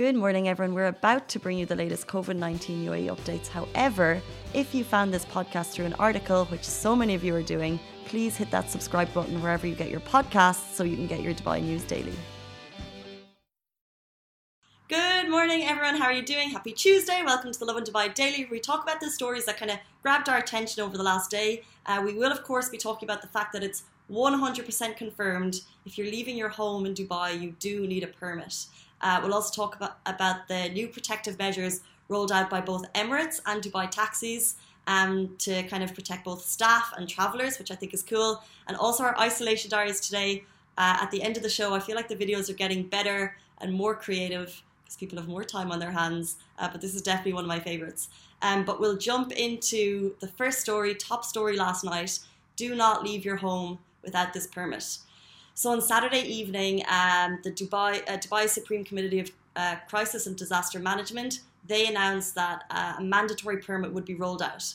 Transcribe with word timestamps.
Good 0.00 0.16
morning, 0.16 0.48
everyone. 0.48 0.74
We're 0.74 0.86
about 0.86 1.28
to 1.28 1.38
bring 1.38 1.58
you 1.58 1.66
the 1.66 1.76
latest 1.76 2.06
COVID 2.06 2.34
19 2.34 2.86
UAE 2.86 3.14
updates. 3.14 3.48
However, 3.48 4.22
if 4.54 4.74
you 4.74 4.82
found 4.82 5.12
this 5.12 5.26
podcast 5.26 5.72
through 5.72 5.84
an 5.84 5.92
article, 5.98 6.46
which 6.46 6.64
so 6.64 6.96
many 6.96 7.14
of 7.14 7.22
you 7.22 7.34
are 7.34 7.42
doing, 7.42 7.78
please 8.06 8.34
hit 8.34 8.50
that 8.50 8.70
subscribe 8.70 9.12
button 9.12 9.42
wherever 9.42 9.66
you 9.66 9.74
get 9.74 9.90
your 9.90 10.00
podcasts 10.00 10.72
so 10.72 10.84
you 10.84 10.96
can 10.96 11.06
get 11.06 11.20
your 11.20 11.34
Dubai 11.34 11.62
news 11.62 11.84
daily. 11.84 12.14
Good 14.88 15.28
morning, 15.28 15.64
everyone. 15.64 15.96
How 15.96 16.06
are 16.06 16.14
you 16.14 16.24
doing? 16.24 16.48
Happy 16.48 16.72
Tuesday. 16.72 17.22
Welcome 17.22 17.52
to 17.52 17.58
the 17.58 17.66
Lovin 17.66 17.84
Dubai 17.84 18.14
Daily, 18.14 18.44
where 18.44 18.52
we 18.52 18.60
talk 18.60 18.82
about 18.82 19.00
the 19.00 19.10
stories 19.10 19.44
that 19.44 19.58
kind 19.58 19.70
of 19.70 19.80
grabbed 20.00 20.30
our 20.30 20.38
attention 20.38 20.82
over 20.82 20.96
the 20.96 21.02
last 21.02 21.30
day. 21.30 21.62
Uh, 21.84 22.00
we 22.02 22.14
will, 22.14 22.32
of 22.32 22.42
course, 22.42 22.70
be 22.70 22.78
talking 22.78 23.06
about 23.06 23.20
the 23.20 23.28
fact 23.28 23.52
that 23.52 23.62
it's 23.62 23.82
100% 24.10 24.96
confirmed 24.96 25.60
if 25.84 25.98
you're 25.98 26.06
leaving 26.06 26.38
your 26.38 26.48
home 26.48 26.86
in 26.86 26.94
Dubai, 26.94 27.38
you 27.38 27.50
do 27.58 27.86
need 27.86 28.02
a 28.02 28.06
permit. 28.06 28.66
Uh, 29.00 29.20
we'll 29.22 29.34
also 29.34 29.52
talk 29.54 29.76
about, 29.76 29.98
about 30.06 30.48
the 30.48 30.68
new 30.70 30.88
protective 30.88 31.38
measures 31.38 31.80
rolled 32.08 32.32
out 32.32 32.50
by 32.50 32.60
both 32.60 32.92
Emirates 32.94 33.40
and 33.46 33.62
Dubai 33.62 33.90
Taxis 33.90 34.56
um, 34.86 35.34
to 35.38 35.62
kind 35.64 35.82
of 35.82 35.94
protect 35.94 36.24
both 36.24 36.44
staff 36.44 36.92
and 36.96 37.08
travellers, 37.08 37.58
which 37.58 37.70
I 37.70 37.74
think 37.74 37.94
is 37.94 38.02
cool. 38.02 38.42
And 38.66 38.76
also 38.76 39.04
our 39.04 39.16
isolation 39.18 39.70
diaries 39.70 40.00
today. 40.00 40.44
Uh, 40.78 40.98
at 41.00 41.10
the 41.10 41.22
end 41.22 41.36
of 41.36 41.42
the 41.42 41.50
show, 41.50 41.74
I 41.74 41.80
feel 41.80 41.94
like 41.94 42.08
the 42.08 42.16
videos 42.16 42.48
are 42.50 42.54
getting 42.54 42.84
better 42.84 43.36
and 43.60 43.72
more 43.72 43.94
creative 43.94 44.62
because 44.82 44.96
people 44.96 45.18
have 45.18 45.28
more 45.28 45.44
time 45.44 45.70
on 45.70 45.78
their 45.78 45.90
hands. 45.90 46.36
Uh, 46.58 46.68
but 46.70 46.80
this 46.80 46.94
is 46.94 47.02
definitely 47.02 47.34
one 47.34 47.44
of 47.44 47.48
my 47.48 47.60
favourites. 47.60 48.08
Um, 48.42 48.64
but 48.64 48.80
we'll 48.80 48.96
jump 48.96 49.32
into 49.32 50.14
the 50.20 50.28
first 50.28 50.60
story, 50.60 50.94
top 50.94 51.24
story 51.24 51.56
last 51.56 51.84
night. 51.84 52.18
Do 52.56 52.74
not 52.74 53.04
leave 53.04 53.24
your 53.24 53.36
home 53.36 53.78
without 54.02 54.32
this 54.32 54.46
permit. 54.46 54.98
So 55.54 55.70
on 55.70 55.80
Saturday 55.82 56.22
evening, 56.22 56.82
um, 56.88 57.38
the 57.42 57.50
Dubai 57.50 58.02
uh, 58.08 58.16
Dubai 58.16 58.48
Supreme 58.48 58.84
Committee 58.84 59.20
of 59.20 59.30
uh, 59.56 59.76
Crisis 59.88 60.26
and 60.26 60.36
Disaster 60.36 60.78
Management 60.78 61.40
they 61.66 61.86
announced 61.86 62.34
that 62.34 62.64
uh, 62.70 62.94
a 62.98 63.02
mandatory 63.02 63.58
permit 63.58 63.92
would 63.92 64.04
be 64.04 64.14
rolled 64.14 64.42
out. 64.42 64.74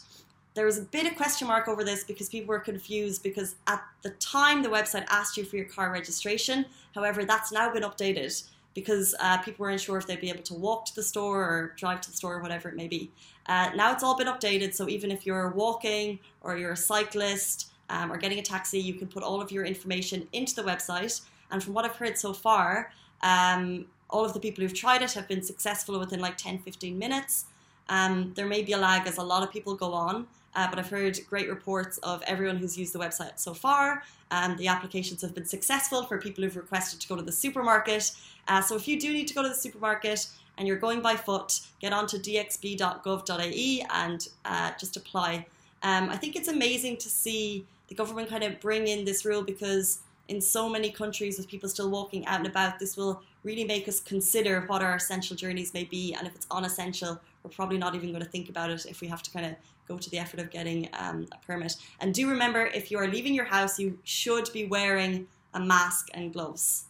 There 0.53 0.65
was 0.65 0.77
a 0.77 0.83
bit 0.83 1.05
of 1.05 1.17
question 1.17 1.47
mark 1.47 1.67
over 1.67 1.83
this 1.83 2.03
because 2.05 2.29
people 2.29 2.47
were 2.47 2.59
confused 2.59 3.21
because 3.23 3.55
at 3.67 3.83
the 4.03 4.11
time 4.11 4.63
the 4.63 4.69
website 4.69 5.05
asked 5.09 5.35
you 5.35 5.43
for 5.43 5.57
your 5.57 5.65
car 5.65 5.91
registration. 5.91 6.65
However, 6.93 7.25
that's 7.25 7.51
now 7.51 7.71
been 7.73 7.83
updated 7.83 8.43
because 8.73 9.13
uh, 9.19 9.37
people 9.39 9.65
weren't 9.65 9.81
sure 9.81 9.97
if 9.97 10.07
they'd 10.07 10.21
be 10.21 10.29
able 10.29 10.43
to 10.43 10.53
walk 10.53 10.85
to 10.85 10.95
the 10.95 11.03
store 11.03 11.41
or 11.41 11.73
drive 11.77 11.99
to 12.01 12.11
the 12.11 12.15
store 12.15 12.35
or 12.35 12.41
whatever 12.41 12.69
it 12.69 12.75
may 12.75 12.87
be. 12.87 13.11
Uh, 13.47 13.69
now 13.75 13.91
it's 13.91 14.03
all 14.03 14.17
been 14.17 14.27
updated, 14.27 14.73
so 14.73 14.87
even 14.87 15.11
if 15.11 15.25
you're 15.25 15.49
walking 15.49 16.19
or 16.41 16.57
you're 16.57 16.71
a 16.71 16.77
cyclist, 16.77 17.71
um, 17.89 18.11
or 18.11 18.17
getting 18.17 18.39
a 18.39 18.41
taxi, 18.41 18.79
you 18.79 18.93
can 18.93 19.07
put 19.07 19.23
all 19.23 19.41
of 19.41 19.51
your 19.51 19.65
information 19.65 20.27
into 20.33 20.55
the 20.55 20.63
website. 20.63 21.21
And 21.51 21.63
from 21.63 21.73
what 21.73 21.85
I've 21.85 21.95
heard 21.95 22.17
so 22.17 22.33
far, 22.33 22.91
um, 23.21 23.85
all 24.09 24.25
of 24.25 24.33
the 24.33 24.39
people 24.39 24.63
who've 24.63 24.73
tried 24.73 25.01
it 25.01 25.11
have 25.13 25.27
been 25.27 25.41
successful 25.41 25.99
within 25.99 26.19
like 26.19 26.37
10, 26.37 26.59
15 26.59 26.97
minutes. 26.97 27.45
Um, 27.89 28.33
there 28.35 28.47
may 28.47 28.63
be 28.63 28.73
a 28.73 28.77
lag 28.77 29.07
as 29.07 29.17
a 29.17 29.23
lot 29.23 29.43
of 29.43 29.51
people 29.51 29.75
go 29.75 29.93
on, 29.93 30.27
uh, 30.55 30.67
but 30.69 30.79
I've 30.79 30.89
heard 30.89 31.19
great 31.29 31.49
reports 31.49 31.97
of 31.99 32.23
everyone 32.25 32.57
who's 32.57 32.77
used 32.77 32.93
the 32.93 32.99
website 32.99 33.39
so 33.39 33.53
far. 33.53 34.03
Um, 34.31 34.57
the 34.57 34.67
applications 34.67 35.21
have 35.21 35.35
been 35.35 35.45
successful 35.45 36.03
for 36.03 36.17
people 36.17 36.43
who've 36.43 36.55
requested 36.55 36.99
to 37.01 37.07
go 37.07 37.15
to 37.15 37.21
the 37.21 37.31
supermarket. 37.31 38.11
Uh, 38.47 38.61
so 38.61 38.75
if 38.75 38.87
you 38.87 38.99
do 38.99 39.13
need 39.13 39.27
to 39.27 39.33
go 39.33 39.43
to 39.43 39.49
the 39.49 39.55
supermarket 39.55 40.27
and 40.57 40.67
you're 40.67 40.77
going 40.77 41.01
by 41.01 41.15
foot, 41.15 41.59
get 41.79 41.93
onto 41.93 42.17
dxb.gov.ae 42.17 43.85
and 43.93 44.27
uh, 44.45 44.71
just 44.79 44.97
apply. 44.97 45.45
Um, 45.83 46.09
I 46.09 46.17
think 46.17 46.35
it's 46.35 46.47
amazing 46.47 46.97
to 46.97 47.09
see 47.09 47.65
the 47.87 47.95
government 47.95 48.29
kind 48.29 48.43
of 48.43 48.59
bring 48.59 48.87
in 48.87 49.05
this 49.05 49.25
rule 49.25 49.43
because 49.43 49.99
in 50.27 50.41
so 50.41 50.67
many 50.67 50.89
countries 50.89 51.37
with 51.37 51.47
people 51.47 51.69
still 51.69 51.89
walking 51.89 52.25
out 52.25 52.39
and 52.39 52.47
about, 52.47 52.79
this 52.79 52.97
will 52.97 53.21
really 53.43 53.63
make 53.63 53.87
us 53.87 53.99
consider 53.99 54.61
what 54.61 54.81
our 54.81 54.95
essential 54.95 55.35
journeys 55.35 55.73
may 55.73 55.83
be. 55.83 56.13
And 56.13 56.25
if 56.25 56.35
it's 56.35 56.47
unessential, 56.49 57.19
we're 57.43 57.51
probably 57.51 57.77
not 57.77 57.93
even 57.93 58.09
going 58.09 58.23
to 58.23 58.29
think 58.29 58.49
about 58.49 58.71
it 58.71 58.85
if 58.87 59.01
we 59.01 59.07
have 59.07 59.21
to 59.21 59.31
kind 59.31 59.45
of 59.45 59.55
go 59.87 59.97
to 59.99 60.09
the 60.09 60.17
effort 60.17 60.39
of 60.39 60.49
getting 60.49 60.89
um, 60.93 61.27
a 61.31 61.37
permit. 61.45 61.75
And 61.99 62.13
do 62.13 62.27
remember, 62.27 62.65
if 62.65 62.89
you 62.89 62.97
are 62.97 63.07
leaving 63.07 63.35
your 63.35 63.45
house, 63.45 63.77
you 63.77 63.99
should 64.03 64.49
be 64.51 64.65
wearing 64.65 65.27
a 65.53 65.59
mask 65.59 66.09
and 66.15 66.33
gloves 66.33 66.85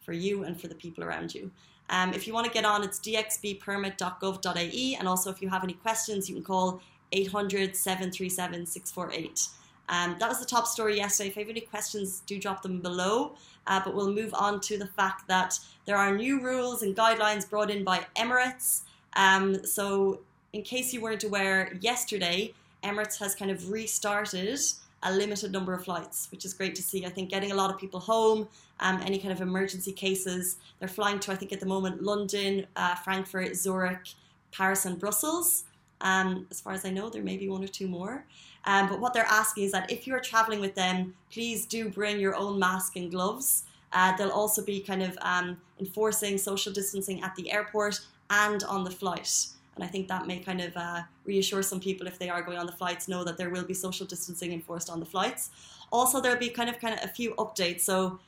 for 0.00 0.12
you 0.12 0.42
and 0.42 0.60
for 0.60 0.66
the 0.66 0.74
people 0.74 1.04
around 1.04 1.32
you. 1.32 1.52
Um, 1.90 2.12
if 2.12 2.26
you 2.26 2.34
want 2.34 2.46
to 2.46 2.52
get 2.52 2.64
on, 2.64 2.82
it's 2.82 2.98
dxbpermit.gov.ae. 3.00 4.96
And 4.98 5.08
also, 5.08 5.30
if 5.30 5.40
you 5.40 5.48
have 5.48 5.62
any 5.62 5.74
questions, 5.74 6.28
you 6.28 6.34
can 6.34 6.44
call 6.44 6.80
800 7.12 7.76
737 7.76 8.66
648. 8.66 9.48
Um, 9.90 10.16
that 10.20 10.28
was 10.28 10.38
the 10.38 10.46
top 10.46 10.66
story 10.66 10.96
yesterday. 10.96 11.28
If 11.28 11.36
you 11.36 11.42
have 11.42 11.50
any 11.50 11.60
questions, 11.60 12.22
do 12.24 12.38
drop 12.38 12.62
them 12.62 12.80
below. 12.80 13.32
Uh, 13.66 13.80
but 13.84 13.94
we'll 13.94 14.12
move 14.12 14.32
on 14.32 14.60
to 14.60 14.78
the 14.78 14.86
fact 14.86 15.28
that 15.28 15.58
there 15.84 15.96
are 15.96 16.16
new 16.16 16.40
rules 16.40 16.82
and 16.82 16.96
guidelines 16.96 17.48
brought 17.48 17.70
in 17.70 17.84
by 17.84 18.06
Emirates. 18.16 18.82
Um, 19.14 19.64
so, 19.64 20.20
in 20.52 20.62
case 20.62 20.92
you 20.94 21.00
weren't 21.00 21.24
aware, 21.24 21.76
yesterday 21.80 22.54
Emirates 22.82 23.18
has 23.18 23.34
kind 23.34 23.50
of 23.50 23.70
restarted 23.70 24.58
a 25.02 25.12
limited 25.12 25.52
number 25.52 25.72
of 25.72 25.84
flights, 25.84 26.28
which 26.30 26.44
is 26.44 26.54
great 26.54 26.74
to 26.74 26.82
see. 26.82 27.06
I 27.06 27.08
think 27.08 27.30
getting 27.30 27.52
a 27.52 27.54
lot 27.54 27.70
of 27.70 27.78
people 27.78 28.00
home, 28.00 28.48
um, 28.80 29.00
any 29.04 29.18
kind 29.18 29.32
of 29.32 29.40
emergency 29.40 29.92
cases, 29.92 30.56
they're 30.78 30.88
flying 30.88 31.18
to, 31.20 31.32
I 31.32 31.36
think 31.36 31.52
at 31.52 31.60
the 31.60 31.66
moment, 31.66 32.02
London, 32.02 32.66
uh, 32.76 32.94
Frankfurt, 32.96 33.56
Zurich, 33.56 34.14
Paris, 34.52 34.84
and 34.84 34.98
Brussels. 34.98 35.64
Um, 36.00 36.46
as 36.50 36.60
far 36.60 36.72
as 36.72 36.84
I 36.84 36.90
know, 36.90 37.10
there 37.10 37.22
may 37.22 37.36
be 37.36 37.48
one 37.48 37.62
or 37.62 37.68
two 37.68 37.88
more. 37.88 38.24
Um, 38.64 38.88
but 38.88 39.00
what 39.00 39.14
they're 39.14 39.24
asking 39.24 39.64
is 39.64 39.72
that 39.72 39.90
if 39.90 40.06
you're 40.06 40.20
traveling 40.20 40.60
with 40.60 40.74
them, 40.74 41.14
please 41.30 41.66
do 41.66 41.88
bring 41.88 42.18
your 42.18 42.34
own 42.34 42.58
mask 42.58 42.96
and 42.96 43.10
gloves. 43.10 43.64
Uh, 43.92 44.16
they'll 44.16 44.30
also 44.30 44.64
be 44.64 44.80
kind 44.80 45.02
of 45.02 45.16
um, 45.22 45.56
enforcing 45.78 46.38
social 46.38 46.72
distancing 46.72 47.22
at 47.22 47.34
the 47.36 47.50
airport 47.50 48.00
and 48.30 48.62
on 48.64 48.84
the 48.84 48.90
flight. 48.90 49.46
And 49.74 49.84
I 49.84 49.86
think 49.88 50.08
that 50.08 50.26
may 50.26 50.38
kind 50.38 50.60
of 50.60 50.76
uh, 50.76 51.02
reassure 51.24 51.62
some 51.62 51.80
people 51.80 52.06
if 52.06 52.18
they 52.18 52.28
are 52.28 52.42
going 52.42 52.58
on 52.58 52.66
the 52.66 52.72
flights, 52.72 53.08
know 53.08 53.24
that 53.24 53.38
there 53.38 53.50
will 53.50 53.64
be 53.64 53.74
social 53.74 54.06
distancing 54.06 54.52
enforced 54.52 54.90
on 54.90 55.00
the 55.00 55.06
flights. 55.06 55.50
Also, 55.90 56.20
there'll 56.20 56.38
be 56.38 56.50
kind 56.50 56.68
of 56.68 56.78
kind 56.80 56.94
of 56.94 57.04
a 57.04 57.08
few 57.08 57.34
updates. 57.34 57.80
So 57.80 58.20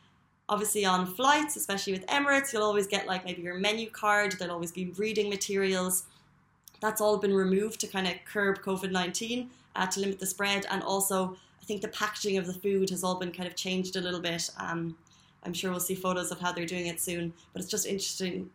obviously 0.48 0.84
on 0.84 1.06
flights, 1.06 1.56
especially 1.56 1.92
with 1.92 2.06
Emirates, 2.06 2.52
you'll 2.52 2.62
always 2.62 2.86
get 2.86 3.06
like 3.06 3.24
maybe 3.24 3.42
your 3.42 3.54
menu 3.54 3.90
card. 3.90 4.36
There'll 4.38 4.54
always 4.54 4.72
be 4.72 4.92
reading 4.96 5.28
materials. 5.28 6.04
That's 6.82 7.00
all 7.00 7.16
been 7.16 7.32
removed 7.32 7.80
to 7.80 7.86
kind 7.86 8.08
of 8.08 8.14
curb 8.26 8.60
COVID 8.60 8.90
19, 8.90 9.48
uh, 9.76 9.86
to 9.86 10.00
limit 10.00 10.18
the 10.18 10.26
spread. 10.26 10.66
And 10.68 10.82
also, 10.82 11.36
I 11.62 11.64
think 11.64 11.80
the 11.80 11.88
packaging 11.88 12.36
of 12.38 12.46
the 12.46 12.52
food 12.52 12.90
has 12.90 13.04
all 13.04 13.14
been 13.14 13.30
kind 13.30 13.48
of 13.48 13.54
changed 13.54 13.94
a 13.94 14.00
little 14.00 14.18
bit. 14.18 14.50
Um, 14.58 14.96
I'm 15.44 15.52
sure 15.52 15.70
we'll 15.70 15.78
see 15.78 15.94
photos 15.94 16.32
of 16.32 16.40
how 16.40 16.50
they're 16.50 16.66
doing 16.66 16.88
it 16.88 17.00
soon, 17.00 17.32
but 17.52 17.62
it's 17.62 17.70
just 17.70 17.86
interesting. 17.86 18.50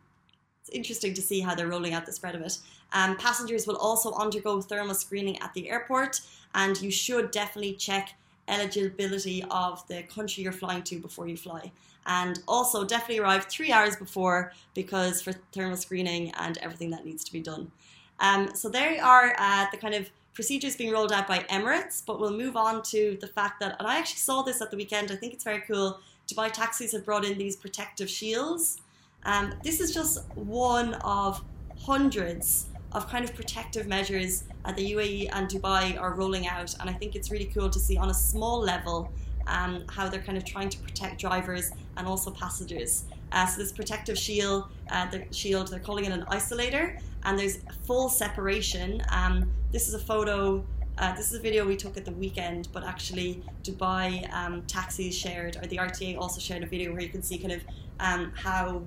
It's 0.59 0.69
interesting 0.75 1.13
to 1.13 1.21
see 1.21 1.39
how 1.39 1.55
they're 1.55 1.69
rolling 1.69 1.93
out 1.93 2.05
the 2.05 2.11
spread 2.11 2.35
of 2.35 2.41
it. 2.41 2.57
Um, 2.91 3.15
passengers 3.15 3.65
will 3.65 3.77
also 3.77 4.11
undergo 4.13 4.59
thermal 4.59 4.95
screening 4.95 5.39
at 5.39 5.53
the 5.53 5.69
airport, 5.69 6.19
and 6.53 6.79
you 6.81 6.91
should 6.91 7.31
definitely 7.31 7.75
check 7.75 8.13
eligibility 8.49 9.45
of 9.49 9.87
the 9.87 10.03
country 10.03 10.43
you're 10.43 10.51
flying 10.51 10.83
to 10.83 10.99
before 10.99 11.29
you 11.29 11.37
fly. 11.37 11.71
And 12.05 12.39
also, 12.45 12.83
definitely 12.83 13.19
arrive 13.19 13.45
three 13.45 13.71
hours 13.71 13.95
before 13.95 14.51
because 14.73 15.21
for 15.21 15.31
thermal 15.53 15.77
screening 15.77 16.31
and 16.37 16.57
everything 16.57 16.89
that 16.89 17.05
needs 17.05 17.23
to 17.23 17.31
be 17.31 17.41
done. 17.41 17.71
Um, 18.19 18.53
so 18.55 18.69
there 18.69 19.03
are 19.03 19.35
uh, 19.37 19.65
the 19.71 19.77
kind 19.77 19.93
of 19.93 20.09
procedures 20.33 20.75
being 20.75 20.91
rolled 20.91 21.11
out 21.11 21.27
by 21.27 21.39
Emirates, 21.49 22.03
but 22.05 22.19
we'll 22.19 22.37
move 22.37 22.55
on 22.55 22.83
to 22.83 23.17
the 23.21 23.27
fact 23.27 23.59
that, 23.59 23.75
and 23.79 23.87
I 23.87 23.97
actually 23.97 24.19
saw 24.19 24.43
this 24.43 24.61
at 24.61 24.69
the 24.71 24.77
weekend, 24.77 25.11
I 25.11 25.15
think 25.15 25.33
it's 25.33 25.43
very 25.43 25.61
cool. 25.61 25.99
Dubai 26.27 26.51
taxis 26.51 26.91
have 26.91 27.05
brought 27.05 27.25
in 27.25 27.37
these 27.37 27.55
protective 27.55 28.09
shields. 28.09 28.81
Um, 29.23 29.53
this 29.63 29.79
is 29.79 29.93
just 29.93 30.23
one 30.35 30.93
of 30.95 31.43
hundreds 31.79 32.67
of 32.91 33.09
kind 33.09 33.23
of 33.25 33.33
protective 33.35 33.87
measures 33.87 34.43
that 34.65 34.75
the 34.75 34.91
UAE 34.93 35.29
and 35.33 35.47
Dubai 35.49 35.99
are 35.99 36.13
rolling 36.13 36.47
out, 36.47 36.75
and 36.79 36.89
I 36.89 36.93
think 36.93 37.15
it's 37.15 37.31
really 37.31 37.51
cool 37.53 37.69
to 37.69 37.79
see 37.79 37.97
on 37.97 38.09
a 38.09 38.13
small 38.13 38.59
level 38.59 39.11
um, 39.47 39.85
how 39.89 40.07
they're 40.09 40.21
kind 40.21 40.37
of 40.37 40.45
trying 40.45 40.69
to 40.69 40.77
protect 40.79 41.19
drivers 41.19 41.71
and 41.97 42.07
also 42.07 42.31
passengers. 42.31 43.05
Uh, 43.31 43.45
so 43.45 43.61
this 43.61 43.71
protective 43.71 44.17
shield, 44.17 44.65
uh, 44.91 45.09
the 45.09 45.23
shield, 45.31 45.69
they're 45.69 45.79
calling 45.79 46.05
it 46.05 46.11
an 46.11 46.25
isolator, 46.29 46.99
and 47.27 47.37
there's 47.37 47.59
full 47.85 48.07
separation. 48.07 49.03
Um, 49.11 49.51
this 49.71 49.89
is 49.89 49.93
a 49.93 49.99
photo. 49.99 50.65
Uh, 50.97 51.13
this 51.13 51.27
is 51.27 51.39
a 51.39 51.41
video 51.41 51.67
we 51.67 51.75
took 51.75 51.97
at 51.97 52.05
the 52.05 52.13
weekend, 52.13 52.69
but 52.71 52.85
actually 52.85 53.43
Dubai 53.63 54.33
um, 54.33 54.63
taxis 54.63 55.13
shared, 55.13 55.57
or 55.57 55.67
the 55.67 55.75
RTA 55.75 56.17
also 56.17 56.39
shared 56.39 56.63
a 56.63 56.65
video 56.65 56.93
where 56.93 57.01
you 57.01 57.09
can 57.09 57.21
see 57.21 57.37
kind 57.37 57.51
of 57.51 57.61
um, 57.99 58.31
how 58.33 58.81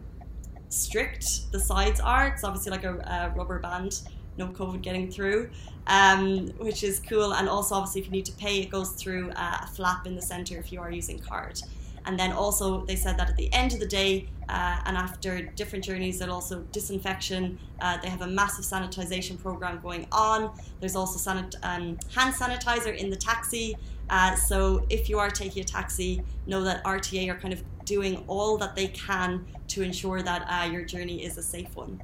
strict 0.70 1.52
the 1.52 1.60
sides 1.60 2.00
are. 2.00 2.28
It's 2.28 2.42
obviously 2.42 2.70
like 2.70 2.84
a, 2.84 2.94
a 2.94 3.32
rubber 3.36 3.58
band, 3.58 4.00
no 4.38 4.48
COVID 4.48 4.80
getting 4.80 5.10
through, 5.10 5.50
um, 5.86 6.48
which 6.58 6.82
is 6.82 6.98
cool. 6.98 7.34
And 7.34 7.46
also, 7.46 7.74
obviously, 7.74 8.00
if 8.00 8.06
you 8.06 8.12
need 8.12 8.26
to 8.26 8.32
pay, 8.32 8.60
it 8.60 8.70
goes 8.70 8.92
through 8.92 9.32
uh, 9.32 9.58
a 9.64 9.66
flap 9.66 10.06
in 10.06 10.16
the 10.16 10.22
center 10.22 10.56
if 10.56 10.72
you 10.72 10.80
are 10.80 10.90
using 10.90 11.18
card. 11.18 11.60
And 12.06 12.18
then 12.18 12.32
also, 12.32 12.84
they 12.86 12.96
said 12.96 13.18
that 13.18 13.28
at 13.28 13.36
the 13.36 13.52
end 13.52 13.72
of 13.72 13.80
the 13.80 13.86
day 13.86 14.28
uh, 14.48 14.80
and 14.84 14.96
after 14.96 15.42
different 15.42 15.84
journeys, 15.84 16.18
there's 16.18 16.30
also 16.30 16.60
disinfection. 16.72 17.58
Uh, 17.80 17.98
they 17.98 18.08
have 18.08 18.22
a 18.22 18.26
massive 18.26 18.64
sanitization 18.64 19.40
program 19.40 19.80
going 19.80 20.06
on. 20.10 20.50
There's 20.80 20.96
also 20.96 21.18
sanit- 21.18 21.56
um, 21.62 21.98
hand 22.14 22.34
sanitizer 22.34 22.96
in 22.96 23.10
the 23.10 23.16
taxi. 23.16 23.76
Uh, 24.08 24.34
so 24.34 24.84
if 24.90 25.08
you 25.08 25.18
are 25.18 25.30
taking 25.30 25.62
a 25.62 25.64
taxi, 25.64 26.22
know 26.46 26.64
that 26.64 26.82
RTA 26.84 27.30
are 27.30 27.38
kind 27.38 27.54
of 27.54 27.62
doing 27.84 28.24
all 28.26 28.56
that 28.58 28.74
they 28.74 28.88
can 28.88 29.46
to 29.68 29.82
ensure 29.82 30.20
that 30.22 30.46
uh, 30.48 30.68
your 30.68 30.84
journey 30.84 31.24
is 31.24 31.38
a 31.38 31.42
safe 31.42 31.74
one. 31.76 32.02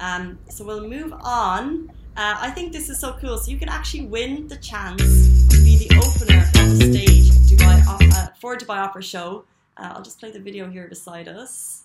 Um, 0.00 0.38
so 0.48 0.64
we'll 0.64 0.88
move 0.88 1.12
on. 1.12 1.92
Uh, 2.16 2.36
I 2.38 2.50
think 2.50 2.72
this 2.72 2.88
is 2.88 2.98
so 2.98 3.16
cool. 3.20 3.38
So 3.38 3.50
you 3.50 3.58
can 3.58 3.68
actually 3.68 4.06
win 4.06 4.48
the 4.48 4.56
chance 4.56 5.02
to 5.48 5.56
be 5.62 5.76
the 5.76 5.96
opener 5.98 6.40
of 6.40 6.78
the 6.78 6.92
stage 6.92 7.23
for 8.44 8.58
Dubai 8.58 8.76
Opera 8.76 9.02
Show. 9.02 9.46
Uh, 9.78 9.92
I'll 9.94 10.02
just 10.02 10.20
play 10.20 10.30
the 10.30 10.38
video 10.38 10.68
here 10.68 10.86
beside 10.86 11.28
us. 11.28 11.84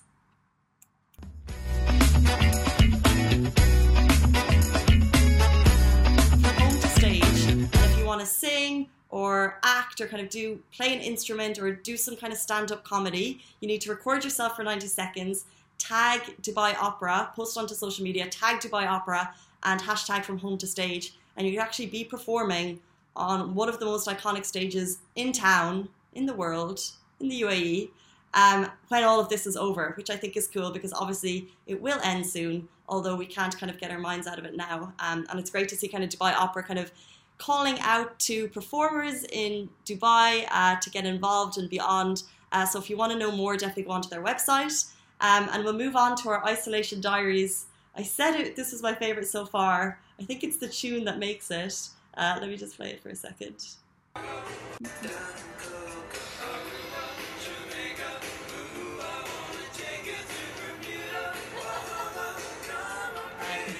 home 6.58 6.76
to 6.84 6.88
stage, 7.00 7.40
and 7.48 7.66
if 7.72 7.98
you 7.98 8.04
want 8.04 8.20
to 8.20 8.26
sing 8.26 8.90
or 9.08 9.58
act 9.64 10.02
or 10.02 10.06
kind 10.06 10.22
of 10.22 10.28
do 10.28 10.60
play 10.70 10.94
an 10.94 11.00
instrument 11.00 11.58
or 11.58 11.72
do 11.72 11.96
some 11.96 12.14
kind 12.14 12.30
of 12.30 12.38
stand-up 12.38 12.84
comedy, 12.84 13.40
you 13.60 13.66
need 13.66 13.80
to 13.80 13.88
record 13.88 14.22
yourself 14.22 14.54
for 14.54 14.62
90 14.62 14.86
seconds, 14.86 15.46
tag 15.78 16.20
Dubai 16.42 16.76
Opera, 16.76 17.32
post 17.34 17.56
onto 17.56 17.74
social 17.74 18.04
media, 18.04 18.28
tag 18.28 18.60
Dubai 18.60 18.86
Opera, 18.86 19.32
and 19.62 19.80
hashtag 19.80 20.26
from 20.26 20.36
home 20.36 20.58
to 20.58 20.66
stage, 20.66 21.14
and 21.38 21.46
you'd 21.46 21.58
actually 21.58 21.86
be 21.86 22.04
performing 22.04 22.80
on 23.16 23.54
one 23.54 23.70
of 23.70 23.78
the 23.78 23.86
most 23.86 24.06
iconic 24.06 24.44
stages 24.44 24.98
in 25.16 25.32
town, 25.32 25.88
in 26.14 26.26
the 26.26 26.34
world, 26.34 26.80
in 27.20 27.28
the 27.28 27.42
UAE, 27.42 27.90
um, 28.34 28.70
when 28.88 29.04
all 29.04 29.20
of 29.20 29.28
this 29.28 29.46
is 29.46 29.56
over, 29.56 29.92
which 29.96 30.10
I 30.10 30.16
think 30.16 30.36
is 30.36 30.46
cool 30.46 30.70
because 30.70 30.92
obviously 30.92 31.52
it 31.66 31.80
will 31.80 32.00
end 32.02 32.26
soon, 32.26 32.68
although 32.88 33.16
we 33.16 33.26
can't 33.26 33.56
kind 33.58 33.70
of 33.70 33.78
get 33.78 33.90
our 33.90 33.98
minds 33.98 34.26
out 34.26 34.38
of 34.38 34.44
it 34.44 34.56
now. 34.56 34.92
Um, 34.98 35.26
and 35.28 35.40
it's 35.40 35.50
great 35.50 35.68
to 35.70 35.76
see 35.76 35.88
kind 35.88 36.04
of 36.04 36.10
Dubai 36.10 36.32
Opera 36.34 36.62
kind 36.62 36.78
of 36.78 36.92
calling 37.38 37.78
out 37.80 38.18
to 38.20 38.48
performers 38.48 39.24
in 39.32 39.68
Dubai 39.86 40.46
uh, 40.50 40.76
to 40.76 40.90
get 40.90 41.06
involved 41.06 41.58
and 41.58 41.68
beyond. 41.68 42.22
Uh, 42.52 42.66
so 42.66 42.78
if 42.78 42.90
you 42.90 42.96
want 42.96 43.12
to 43.12 43.18
know 43.18 43.32
more, 43.32 43.56
definitely 43.56 43.84
go 43.84 43.92
onto 43.92 44.08
their 44.08 44.22
website. 44.22 44.92
Um, 45.20 45.48
and 45.52 45.64
we'll 45.64 45.74
move 45.74 45.96
on 45.96 46.16
to 46.16 46.28
our 46.28 46.44
isolation 46.46 47.00
diaries. 47.00 47.66
I 47.96 48.02
said 48.02 48.38
it, 48.38 48.56
this 48.56 48.72
was 48.72 48.82
my 48.82 48.94
favorite 48.94 49.26
so 49.26 49.44
far. 49.44 49.98
I 50.20 50.24
think 50.24 50.44
it's 50.44 50.56
the 50.56 50.68
tune 50.68 51.04
that 51.06 51.18
makes 51.18 51.50
it. 51.50 51.88
Uh, 52.16 52.38
let 52.40 52.48
me 52.48 52.56
just 52.56 52.76
play 52.76 52.90
it 52.90 53.02
for 53.02 53.08
a 53.08 53.16
second. 53.16 53.56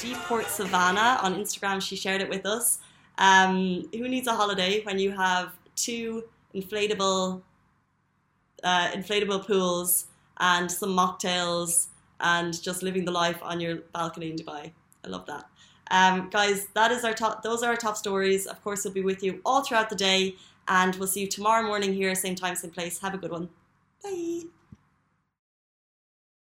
Deeport 0.00 0.46
Savannah 0.46 1.18
on 1.22 1.34
Instagram. 1.34 1.80
She 1.80 1.96
shared 1.96 2.20
it 2.20 2.28
with 2.28 2.46
us. 2.46 2.78
Um, 3.18 3.88
who 3.92 4.08
needs 4.08 4.26
a 4.26 4.34
holiday 4.34 4.82
when 4.84 4.98
you 4.98 5.10
have 5.10 5.52
two 5.76 6.24
inflatable 6.54 7.42
uh, 8.62 8.88
inflatable 8.90 9.46
pools 9.46 10.06
and 10.38 10.70
some 10.70 10.90
mocktails 10.90 11.88
and 12.20 12.60
just 12.62 12.82
living 12.82 13.04
the 13.04 13.12
life 13.12 13.38
on 13.42 13.60
your 13.60 13.76
balcony 13.92 14.30
in 14.30 14.36
Dubai? 14.36 14.72
I 15.04 15.08
love 15.08 15.26
that. 15.26 15.44
Um, 15.90 16.28
guys, 16.30 16.68
that 16.74 16.92
is 16.92 17.04
our 17.04 17.14
top. 17.14 17.42
Those 17.42 17.62
are 17.62 17.70
our 17.70 17.76
top 17.76 17.96
stories. 17.96 18.46
Of 18.46 18.62
course, 18.62 18.84
we'll 18.84 18.94
be 18.94 19.02
with 19.02 19.22
you 19.22 19.40
all 19.44 19.62
throughout 19.62 19.90
the 19.90 19.96
day, 19.96 20.36
and 20.68 20.94
we'll 20.96 21.08
see 21.08 21.22
you 21.22 21.26
tomorrow 21.26 21.66
morning 21.66 21.92
here, 21.92 22.14
same 22.14 22.36
time, 22.36 22.54
same 22.54 22.70
place. 22.70 23.00
Have 23.00 23.14
a 23.14 23.18
good 23.18 23.32
one. 23.32 23.48
Bye. 24.02 24.42